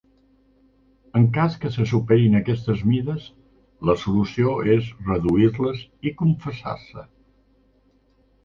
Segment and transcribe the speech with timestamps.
[1.19, 3.27] En cas que se superin aquestes mides,
[3.91, 7.07] la solució és reduir-les i confessar-se.